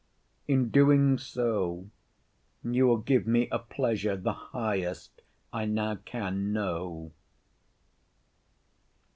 In 0.47 0.69
doing 0.69 1.19
so, 1.19 1.87
you 2.63 2.87
will 2.87 2.97
give 2.97 3.27
me 3.27 3.47
a 3.51 3.59
pleasure 3.59 4.17
the 4.17 4.33
highest 4.33 5.21
I 5.53 5.65
now 5.65 5.97
can 5.97 6.51
know. 6.51 7.11